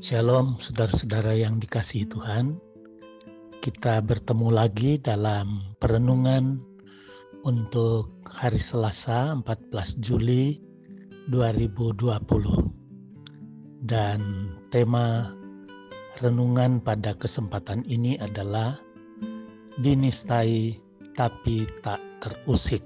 [0.00, 2.56] Shalom, saudara-saudara yang dikasihi Tuhan.
[3.60, 6.56] Kita bertemu lagi dalam perenungan
[7.44, 10.56] untuk hari Selasa 14 Juli
[11.28, 13.84] 2020.
[13.84, 15.28] Dan tema
[16.24, 18.80] renungan pada kesempatan ini adalah
[19.84, 20.80] dinistai
[21.12, 22.80] tapi tak terusik.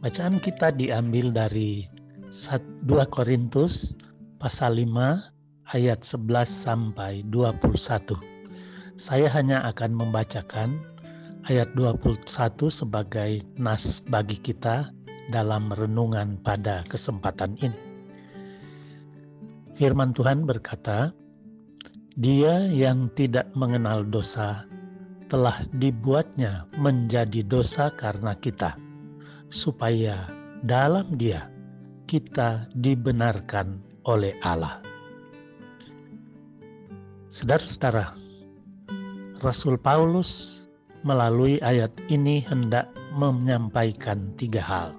[0.00, 1.99] Bacaan kita diambil dari
[2.30, 3.98] 2 Korintus
[4.38, 7.58] pasal 5 ayat 11 sampai 21.
[8.94, 10.78] Saya hanya akan membacakan
[11.50, 12.22] ayat 21
[12.70, 14.94] sebagai nas bagi kita
[15.34, 17.74] dalam renungan pada kesempatan ini.
[19.74, 21.10] Firman Tuhan berkata,
[22.14, 24.70] "Dia yang tidak mengenal dosa
[25.26, 28.78] telah dibuatnya menjadi dosa karena kita,
[29.50, 30.30] supaya
[30.62, 31.58] dalam Dia
[32.10, 33.78] kita dibenarkan
[34.10, 34.82] oleh Allah."
[37.30, 38.10] Saudara-saudara,
[39.38, 40.66] Rasul Paulus
[41.06, 44.90] melalui ayat ini hendak menyampaikan tiga hal.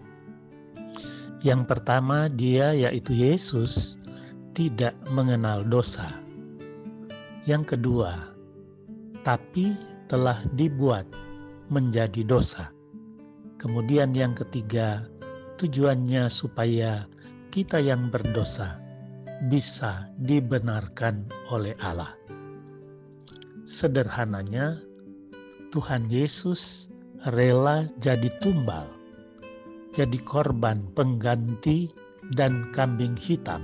[1.44, 4.00] Yang pertama, dia yaitu Yesus
[4.56, 6.08] tidak mengenal dosa.
[7.44, 8.32] Yang kedua,
[9.28, 9.74] tapi
[10.06, 11.04] telah dibuat
[11.68, 12.70] menjadi dosa.
[13.58, 15.06] Kemudian yang ketiga,
[15.62, 17.06] tujuannya supaya
[17.54, 18.82] kita yang berdosa
[19.46, 22.18] bisa dibenarkan oleh Allah.
[23.62, 24.82] Sederhananya,
[25.70, 26.90] Tuhan Yesus
[27.30, 28.90] rela jadi tumbal,
[29.94, 31.94] jadi korban pengganti
[32.34, 33.62] dan kambing hitam.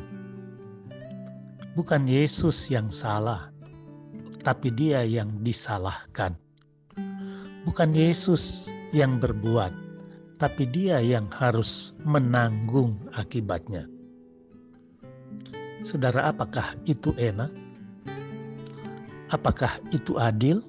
[1.74, 3.50] Bukan Yesus yang salah,
[4.46, 6.38] tapi Dia yang disalahkan.
[7.66, 9.87] Bukan Yesus yang berbuat,
[10.38, 13.90] tapi Dia yang harus menanggung akibatnya.
[15.82, 17.50] Saudara, apakah itu enak?
[19.34, 20.62] Apakah itu adil?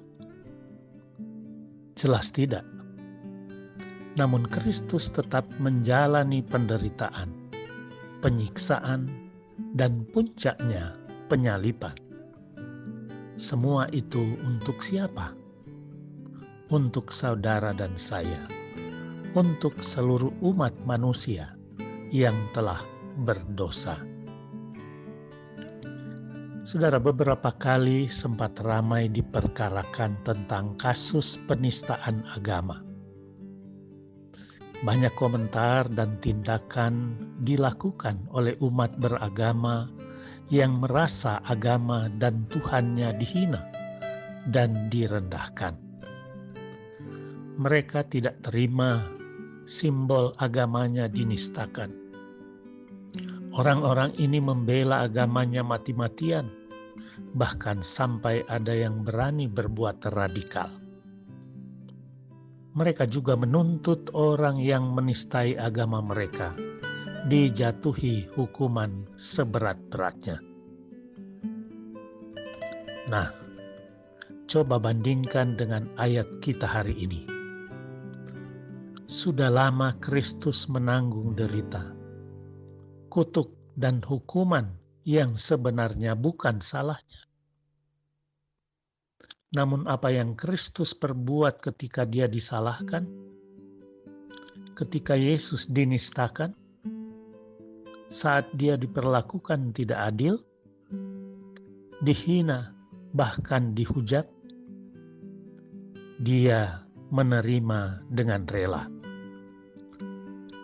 [1.93, 2.65] Jelas tidak.
[4.17, 7.29] Namun Kristus tetap menjalani penderitaan,
[8.19, 9.07] penyiksaan,
[9.77, 10.97] dan puncaknya
[11.31, 11.95] penyalipan.
[13.39, 15.31] Semua itu untuk siapa?
[16.69, 18.43] Untuk saudara dan saya,
[19.37, 21.53] untuk seluruh umat manusia
[22.09, 22.81] yang telah
[23.21, 23.99] berdosa.
[26.65, 32.85] Saudara, beberapa kali sempat ramai diperkarakan tentang kasus penistaan agama.
[34.85, 39.89] Banyak komentar dan tindakan dilakukan oleh umat beragama
[40.53, 43.65] yang merasa agama dan Tuhannya dihina
[44.47, 45.73] dan direndahkan.
[47.59, 49.18] Mereka tidak terima
[49.69, 51.93] simbol agamanya dinistakan.
[53.53, 56.49] Orang-orang ini membela agamanya mati-matian
[57.37, 60.73] bahkan sampai ada yang berani berbuat radikal.
[62.73, 66.57] Mereka juga menuntut orang yang menistai agama mereka
[67.27, 70.39] dijatuhi hukuman seberat-beratnya.
[73.09, 73.27] Nah,
[74.47, 77.38] coba bandingkan dengan ayat kita hari ini.
[79.19, 81.91] Sudah lama Kristus menanggung derita,
[83.11, 87.27] kutuk, dan hukuman yang sebenarnya bukan salahnya.
[89.51, 93.11] Namun, apa yang Kristus perbuat ketika Dia disalahkan,
[94.71, 96.55] ketika Yesus dinistakan,
[98.07, 100.39] saat Dia diperlakukan tidak adil,
[101.99, 102.71] dihina,
[103.11, 104.31] bahkan dihujat,
[106.23, 108.98] Dia menerima dengan rela.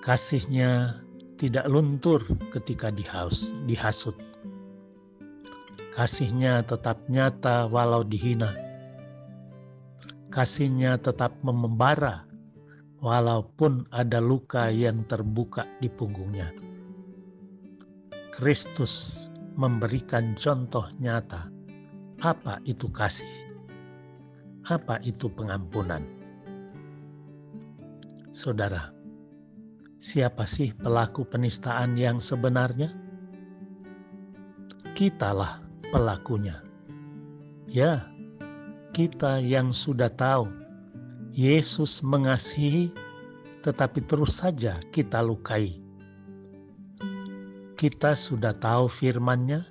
[0.05, 1.01] Kasihnya
[1.41, 2.21] tidak luntur
[2.53, 4.13] ketika dihaus, dihasut
[5.95, 8.51] Kasihnya tetap nyata walau dihina.
[10.27, 12.27] Kasihnya tetap membara
[12.99, 16.51] walaupun ada luka yang terbuka di punggungnya.
[18.35, 21.47] Kristus memberikan contoh nyata
[22.19, 23.31] apa itu kasih,
[24.67, 26.03] apa itu pengampunan.
[28.35, 28.94] Saudara,
[29.95, 32.91] siapa sih pelaku penistaan yang sebenarnya?
[34.95, 35.59] Kitalah
[35.91, 36.63] pelakunya.
[37.67, 38.07] Ya,
[38.95, 40.47] kita yang sudah tahu
[41.35, 42.95] Yesus mengasihi,
[43.59, 45.83] tetapi terus saja kita lukai.
[47.75, 49.67] Kita sudah tahu firman-Nya,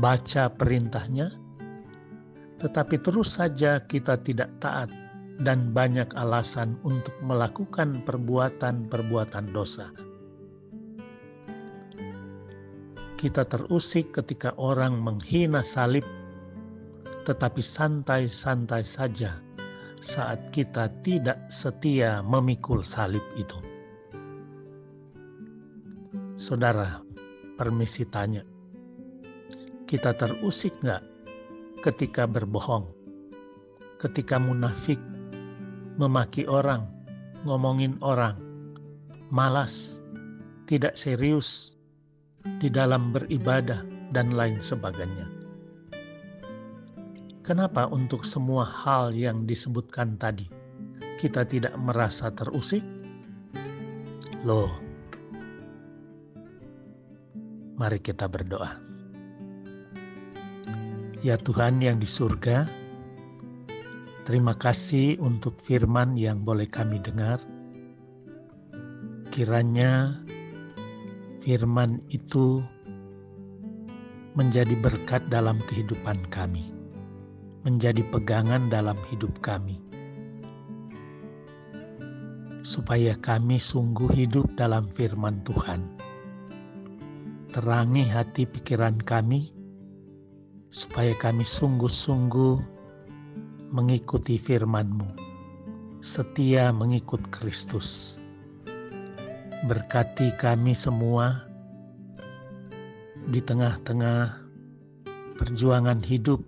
[0.00, 1.28] baca perintahnya,
[2.56, 4.88] tetapi terus saja kita tidak taat
[5.38, 9.86] dan banyak alasan untuk melakukan perbuatan-perbuatan dosa.
[13.18, 16.06] Kita terusik ketika orang menghina salib,
[17.26, 19.42] tetapi santai-santai saja
[19.98, 23.58] saat kita tidak setia memikul salib itu.
[26.38, 27.02] Saudara,
[27.58, 28.46] permisi tanya,
[29.90, 31.02] kita terusik nggak
[31.82, 32.86] ketika berbohong,
[33.98, 35.02] ketika munafik,
[35.98, 36.86] memaki orang,
[37.44, 38.38] ngomongin orang,
[39.28, 40.00] malas,
[40.64, 41.74] tidak serius
[42.62, 45.28] di dalam beribadah, dan lain sebagainya.
[47.44, 50.44] Kenapa untuk semua hal yang disebutkan tadi
[51.16, 52.84] kita tidak merasa terusik?
[54.44, 54.68] Loh,
[57.80, 58.76] mari kita berdoa.
[61.24, 62.68] Ya Tuhan yang di surga,
[64.28, 67.40] terima kasih untuk firman yang boleh kami dengar.
[69.32, 70.20] Kiranya
[71.40, 72.60] firman itu
[74.36, 76.68] menjadi berkat dalam kehidupan kami,
[77.64, 79.80] menjadi pegangan dalam hidup kami,
[82.60, 85.80] supaya kami sungguh hidup dalam firman Tuhan.
[87.48, 89.56] Terangi hati pikiran kami
[90.68, 92.77] supaya kami sungguh-sungguh
[93.68, 95.12] mengikuti firman-Mu,
[96.00, 98.16] setia mengikut Kristus.
[99.68, 101.44] Berkati kami semua
[103.28, 104.40] di tengah-tengah
[105.36, 106.40] perjuangan hidup,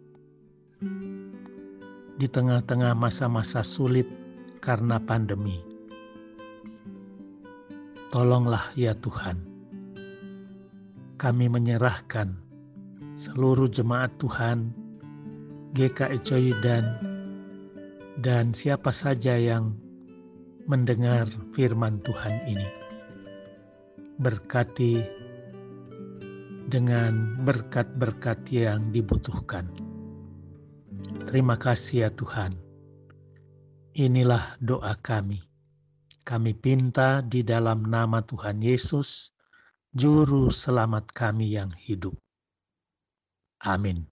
[2.16, 4.08] di tengah-tengah masa-masa sulit
[4.64, 5.60] karena pandemi.
[8.08, 9.36] Tolonglah ya Tuhan,
[11.20, 12.32] kami menyerahkan
[13.12, 14.72] seluruh jemaat Tuhan,
[15.76, 17.09] GKI Coyudan,
[18.20, 19.72] dan siapa saja yang
[20.68, 21.24] mendengar
[21.56, 22.68] firman Tuhan ini.
[24.20, 25.00] Berkati
[26.68, 29.64] dengan berkat-berkat yang dibutuhkan.
[31.24, 32.52] Terima kasih ya Tuhan.
[33.96, 35.40] Inilah doa kami.
[36.20, 39.32] Kami pinta di dalam nama Tuhan Yesus,
[39.90, 42.14] Juru Selamat kami yang hidup.
[43.64, 44.09] Amin.